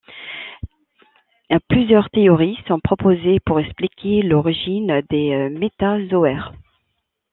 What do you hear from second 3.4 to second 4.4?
pour expliquer